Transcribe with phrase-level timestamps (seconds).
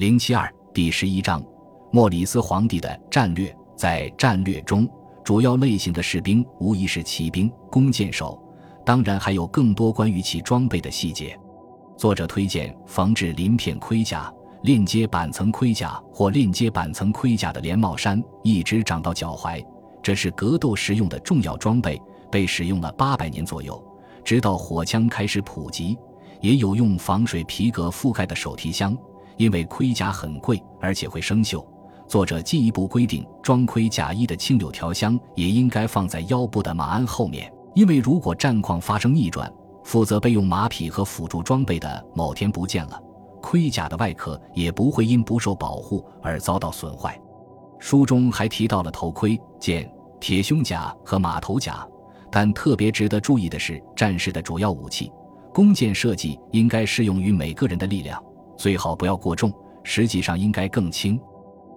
[0.00, 1.44] 零七二第十一章，
[1.92, 3.54] 莫里斯皇帝的战略。
[3.76, 4.88] 在战略中，
[5.22, 8.42] 主要类型的士兵无疑是骑兵、弓箭手，
[8.82, 11.38] 当然还有更多关于其装备的细节。
[11.98, 14.32] 作者推荐缝制鳞片盔甲、
[14.62, 19.62] 链接板层盔甲或链接板层盔甲的连帽衫，一直长到脚踝，
[20.02, 22.00] 这是格斗时用的重要装备，
[22.32, 23.78] 被使用了八百年左右，
[24.24, 25.94] 直到火枪开始普及。
[26.40, 28.96] 也有用防水皮革覆盖的手提箱。
[29.40, 31.64] 因为盔甲很贵，而且会生锈，
[32.06, 37.50] 作者进一步规定，装盔甲衣的青柳条箱也应该放在腰部的马鞍后面。
[37.74, 39.50] 因为如果战况发生逆转，
[39.82, 43.02] 负责备用马匹和辅助装备的某天不见了，
[43.40, 47.18] 盔甲的外壳也不会因不受保护而遭到损坏。
[47.78, 51.88] 书中还提到了头盔、剑、铁胸甲和马头甲，
[52.30, 55.10] 但特别值得注意的是，战士的主要武器——
[55.50, 58.22] 弓箭设计应该适用于每个人的力量。
[58.60, 59.50] 最好不要过重，
[59.82, 61.18] 实际上应该更轻。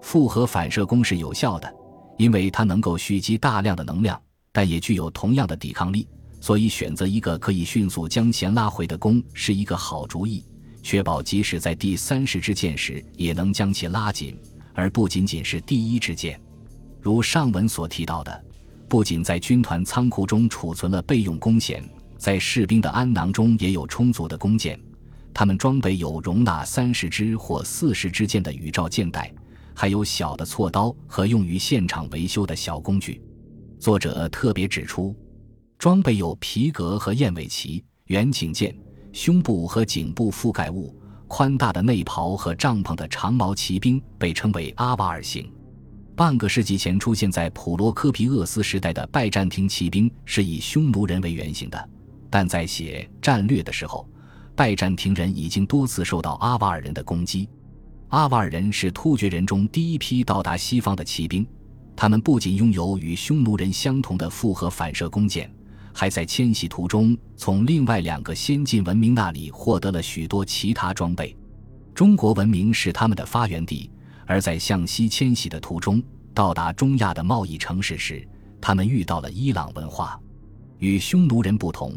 [0.00, 1.68] 复合反射弓是有效的，
[2.16, 4.16] 因为它能够蓄积大量的能量，
[4.52, 6.06] 但也具有同样的抵抗力。
[6.40, 10.44] 所以选择一个可以迅速将弦拉回的弓是一个好主意，
[10.80, 14.38] 确保即使在第三十支箭时也能将其拉紧，
[14.72, 16.40] 而不仅仅是第一支箭。
[17.00, 18.44] 如上文所提到的，
[18.88, 21.82] 不仅在军团仓库中储存了备用弓弦，
[22.16, 24.78] 在士兵的鞍囊中也有充足的弓箭。
[25.32, 29.32] 他们装备有容纳三十支或四十支箭的羽罩箭袋，
[29.74, 33.22] 还有小的锉刀和用于现场维修的小工具。
[33.78, 35.14] 作者特别指出，
[35.78, 38.76] 装备有皮革和燕尾旗、圆颈箭、
[39.12, 40.92] 胸部和颈部覆盖物、
[41.28, 45.48] 宽大的内袍和帐篷的长毛骑兵被称为阿瓦尔型。
[46.16, 51.88] 半个世纪前出现在普罗科皮厄斯时代的拜占庭骑兵是以匈奴人为原型的，
[52.28, 54.04] 但在写战略的时候。
[54.58, 57.48] 拜占庭人已经多次受到阿瓦尔人的攻击。
[58.08, 61.46] 阿瓦尔人是突厥人中第一批到达西方的骑兵，
[61.94, 65.48] 他们不仅拥有与匈奴人相同的复合反射弓箭，
[65.94, 71.36] 还在迁徙途中从另外两个先进文明那里获得了许多其他装备。
[71.94, 73.88] 中国文明是他们的发源地，
[74.26, 76.02] 而在向西迁徙的途中，
[76.34, 78.26] 到达中亚的贸易城市时，
[78.60, 80.18] 他们遇到了伊朗文化。
[80.78, 81.96] 与匈奴人不同。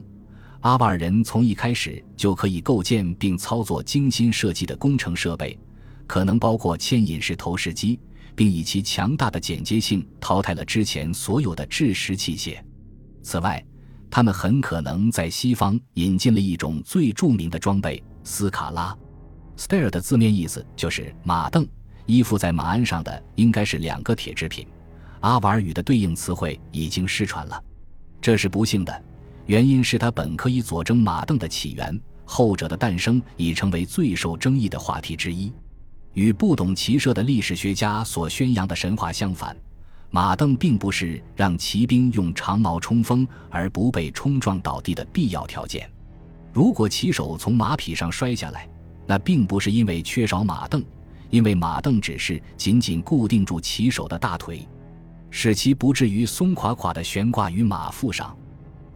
[0.61, 5.57] 阿瓦尔人从一开始就可以构建并操作精心设计的工程设备，
[6.05, 7.99] 可能包括牵引式投石机，
[8.35, 12.59] 并以其强大的简洁性淘汰了之前所有的制石器械。
[13.23, 13.63] 此外，
[14.09, 18.95] 他们很可能在西方引进了一种最著名的装备——斯卡拉。
[19.57, 21.67] stair 的字面意思就是马凳，
[22.05, 24.67] 依附在马鞍上的应该是两个铁制品。
[25.21, 27.63] 阿瓦尔语的对应词汇已经失传了，
[28.21, 29.03] 这是不幸的。
[29.45, 35.51] 原因是它本可以佐证马镫的起源，后者的诞生已成为最受争议的话题之一。
[36.13, 39.55] 与不懂骑射的历史学家所宣扬的神话相反，
[40.09, 45.89] 马镫并不是让骑兵用长矛冲锋而不被冲撞倒地的必要条件。
[46.51, 48.67] 如果骑手从马匹上摔下来，
[49.07, 50.83] 那并不是因为缺少马镫，
[51.29, 54.67] 因为马镫只是紧紧固定住骑手的大腿，
[55.29, 58.37] 使其不至于松垮垮地悬挂于马腹上。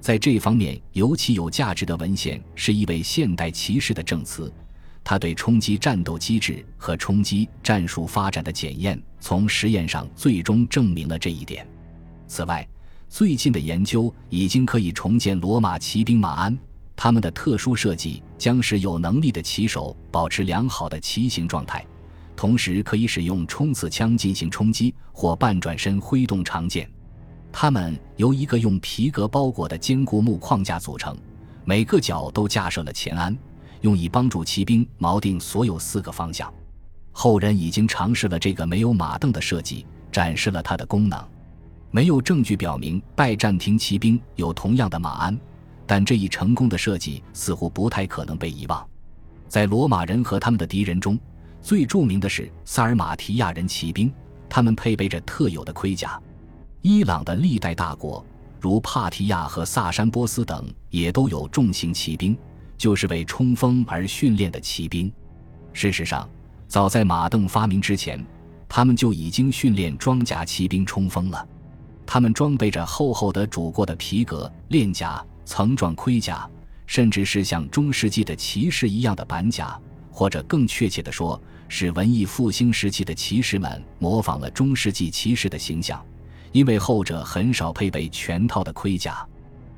[0.06, 4.54] 在这方面尤其有价值的文献是一位现代骑士的证词，
[5.04, 11.68] 他对冲击战斗机制和冲击战术发展的检验，从实验上最终证明了这一点。
[12.28, 12.68] 此外，
[13.10, 16.56] 最近的研究已经可以重建罗马骑兵马鞍，
[16.96, 21.84] 他们的特殊设计将使有能力的骑手保持良好的骑行状态，
[22.36, 26.88] 同时可以使用冲刺枪进行冲击或半转身挥动长剑。
[27.58, 31.16] 它们由一个用皮革包裹的坚固木框架组成，
[31.64, 33.34] 每个角都架设了前鞍，
[33.80, 36.54] 用以帮助骑兵锚定所有四个方向。
[37.14, 41.18] 后人已经尝试了这个没有马镫的设计，展示了它的功能。
[41.92, 45.40] 没有证据表明拜占庭骑兵有同样的马鞍，
[45.88, 48.86] 但这一成功的设计似乎不太可能被遗忘。
[49.48, 51.18] 在罗马人和他们的敌人中，
[51.62, 54.14] 最著名的是萨尔马提亚人骑兵，
[54.50, 56.22] 他们配备着特有的盔甲。
[56.88, 58.24] 伊朗的历代大国，
[58.62, 62.38] 如帕提亚和萨珊波斯等，也都有重型骑兵，
[62.78, 65.12] 就是为冲锋而训练的骑兵。
[65.74, 66.30] 事实上，
[66.68, 68.24] 早在马镫发明之前，
[68.70, 71.48] 他们就已经训练装甲骑兵冲锋了。
[72.06, 76.48] 他们装备着厚厚的煮过的皮革链甲、层状盔甲，
[76.86, 79.76] 甚至是像中世纪的骑士一样的板甲，
[80.12, 86.00] 或者更确切地说，是文艺复兴时期的骑士们模仿了中世纪骑士的形象。
[86.52, 89.26] 因为后者很少配备全套的盔甲，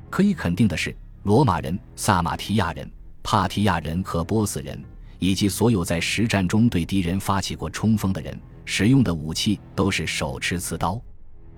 [0.08, 0.94] 可以肯定的是，
[1.24, 2.90] 罗马人、萨马提亚人、
[3.22, 4.82] 帕提亚人和波斯人
[5.18, 11.00] 以及所有在实战中对敌人发起过冲锋的人使用的武器都是手持刺刀。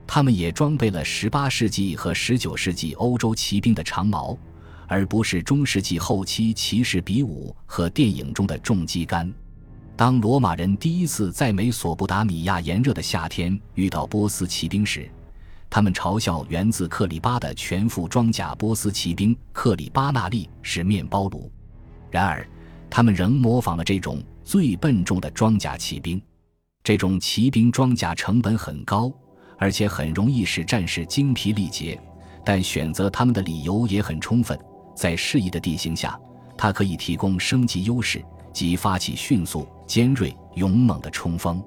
[0.06, 4.36] 他们也装备了18世纪和19世纪欧洲骑兵的长矛，
[4.88, 9.32] 而不是中世纪后期骑士比武和电影中的重机杆。
[10.00, 15.06] 当罗马人第一次在美索不达米亚炎热的夏天遇到波斯骑兵时，
[15.69, 21.52] 他们嘲笑源自克里巴的全副装甲波斯骑兵克里巴纳利是面包炉。
[22.11, 22.49] 然而，
[22.88, 26.19] 他们仍模仿了这种最笨重的装甲骑兵。
[26.82, 29.12] 这种骑兵装甲成本很高。
[29.58, 32.00] 而且很容易使战士精疲力竭，
[32.43, 34.58] 但选择他们的理由也很充分。
[34.97, 36.19] 在适宜的地形下，
[36.56, 41.62] 它可以提供升级优势，即发起迅速、尖锐、勇猛的冲锋。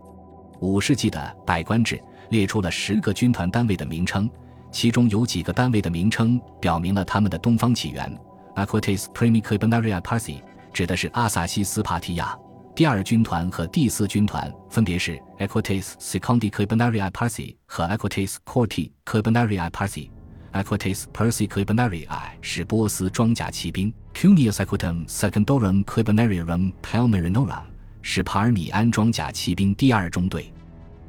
[0.60, 1.96] 五世纪的《百官制》
[2.30, 4.30] 列出了十个军团单位的名称，
[4.72, 8.18] 其中有几个单位的名称表明了他们的东方起源。
[8.56, 10.42] Aquites Primi Carbonaria Parsi
[10.72, 12.38] 指的是阿萨西斯帕提亚。
[12.76, 20.10] 第二军团和第四军团分别是 Equites Secondi Carbonarii Parsi 和 Equites Corti Carbonarii Parsi。
[20.54, 22.08] Equites Persi Carbonarii
[22.40, 27.64] 是波斯装甲骑兵，Cunius Equitum Secondorum Carbonarium Palmerinorum
[28.04, 30.54] 是帕尔米安装甲骑兵第二中队。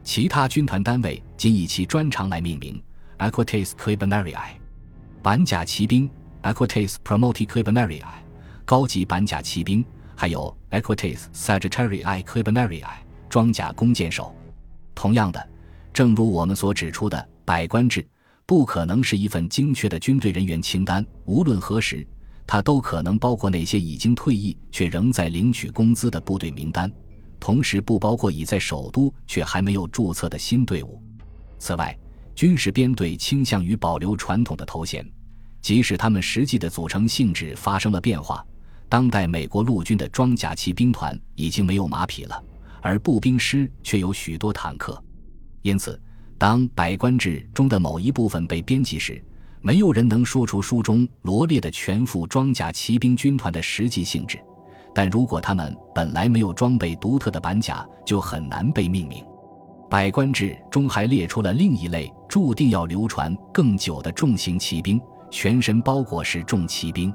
[0.02, 2.82] 其他军团单位仅以其专长来命名
[3.18, 4.34] ：Equites Carbonarii
[5.22, 6.08] 板甲骑兵
[6.42, 8.02] ，Equites Promoti Carbonarii
[8.64, 9.84] 高级板甲骑兵。
[10.16, 12.84] 还有 Equites Sagittarii Carbonarii
[13.28, 14.34] 装甲弓箭手。
[14.94, 15.48] 同样的，
[15.92, 18.06] 正如我们所指出的，百官制
[18.46, 21.04] 不可能是一份精确的军队人员清单。
[21.24, 22.06] 无论何时，
[22.46, 26.92] 它都可能包括那些已经退役却仍在领取工资的部队名单，
[27.40, 31.02] 同时不包括已在首都却还没有注册的新队伍。
[31.58, 31.96] 此外，
[32.34, 35.08] 军事编队倾向于保留传统的头衔，
[35.62, 38.44] 即使他们实际的组成性质发生了变化。
[38.90, 42.44] 当代美国陆军的装甲骑兵团已经没有马匹了，
[42.82, 45.02] 而步兵师却有许多坦克。
[45.62, 45.98] 因此，
[46.36, 49.22] 当《百官志》中的某一部分被编辑时，
[49.60, 54.38] 没有人能说出书中罗列的全副装甲骑兵军团的实际性质。
[54.94, 59.24] 但如果他们本来没有装备独特的板甲，就很难被命名。
[59.88, 67.14] 《百官志》中还列出了另一类注定要流传更久的重型骑兵——全身包裹式重骑兵。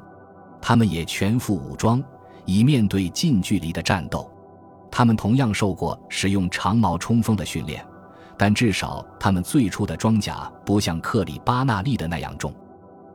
[0.62, 2.04] 他们也全副武装，
[2.46, 4.32] 以面对近距离的战斗。
[4.92, 7.86] 他们同样受过使用长矛冲锋的训练，
[8.40, 12.52] 但至少他们最初的装甲不像克里巴纳利的那样重。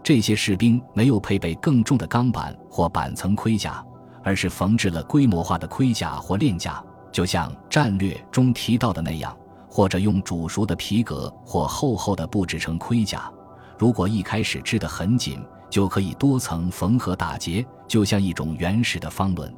[0.03, 3.83] 这些士兵没有配备更重的钢板或板层盔甲，
[4.23, 9.35] 而是缝制了规模化的盔甲或链甲，就像战略中提到的那样，
[9.69, 13.33] 或者用煮熟的皮革或厚厚的布制成盔甲。
[13.79, 15.43] 如果一开始织得很紧。
[15.71, 19.53] 就可以多层缝合打结，就像一种原始的方轮。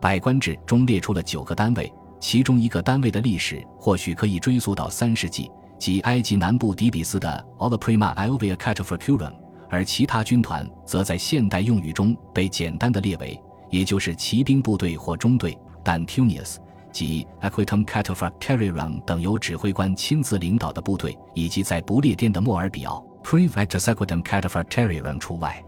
[0.00, 1.92] 百官制中列出了九个单位，
[2.22, 9.32] 其中一个单位的历史或许可以追溯到三世纪，即埃及南部底比斯的 a l l Prima i l v i a Cataphractum，
[9.68, 13.38] 而其他军团则在现代用语中被简单的列为，
[13.70, 15.58] 也就是骑兵部队或中队。
[15.82, 16.58] 但 Tunis
[16.92, 23.04] 及 Aquitum Cataphracterium 等由指挥官亲自领导的部队，以及在不列颠的莫尔比奥。
[23.24, 25.60] Prefect Sequitum Cataphracterium 除外，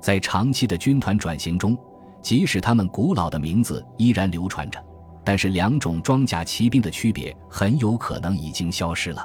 [0.00, 1.76] 在长期的军团转型中，
[2.22, 4.82] 即使他们古老的名字依然流传着，
[5.24, 9.24] 但是两种装甲骑兵的区别很有可能已经消失了。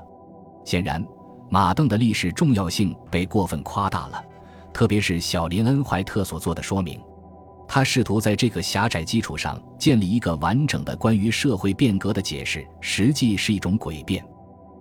[0.63, 1.05] 显然，
[1.49, 4.23] 马镫的历史重要性被过分夸大了，
[4.73, 6.99] 特别是小林恩怀特所做的说明。
[7.67, 14.23] 他试图在这个狭窄基础上建立一个完整的关于社会变革的解释，实际是一种诡辩。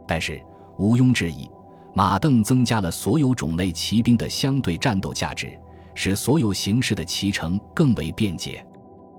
[0.07, 0.41] 但是
[0.79, 1.49] 毋庸置疑。
[1.97, 5.57] 马镫增加了所有种类骑兵的相对战斗价值，
[5.95, 8.67] 使所有形式的骑乘更为便捷。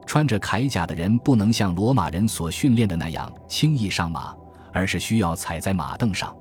[0.05, 4.35] 穿着铠甲的人不能像罗马人所训练的那样轻易上马，
[4.71, 6.35] 而是需要踩在马镫上。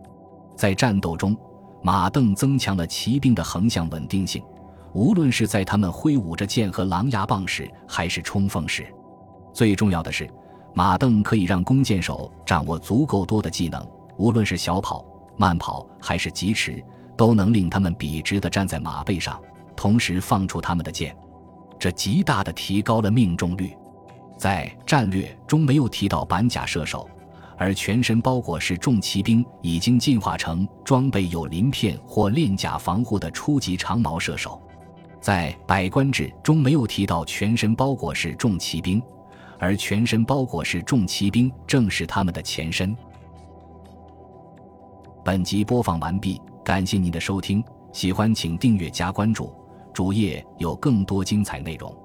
[0.56, 1.36] 在战斗中，
[1.82, 4.42] 马镫增强了骑兵的横向稳定性，
[4.92, 8.86] 无论是在他们挥舞着剑和狼牙棒时，还是冲锋时。
[9.52, 10.28] 最重要的是，
[10.74, 13.84] 马镫可以让弓箭手掌握足够多的技能，
[14.16, 15.04] 无论是小跑。
[15.36, 16.80] 慢跑还是疾驰，
[17.16, 19.40] 都能令他们笔直地站在马背上，
[19.74, 21.16] 同时放出他们的箭，
[21.84, 23.76] 这极大的提高了命中率。
[24.38, 27.06] 在战略中没有提到板甲射手，
[27.58, 34.58] 而全身包裹式重骑兵已经进化成装备有鳞片或链甲防护的初级长矛射手。
[35.20, 39.02] 在百官制中没有提到全身包裹式重骑兵，
[39.58, 42.96] 而全身包裹式重骑兵正是他们的前身。
[45.22, 47.62] 本集播放完毕，感谢您的收听，
[47.92, 49.52] 喜欢请订阅加关注，
[49.94, 52.03] 主页有更多精彩内容。